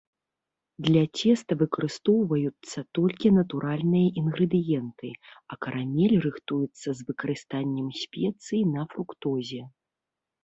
[0.85, 5.09] Для цеста выкарыстоўваюцца толькі натуральныя інгрэдыенты,
[5.55, 9.61] а карамель рыхтуецца з выкарыстаннем спецый на фруктозе.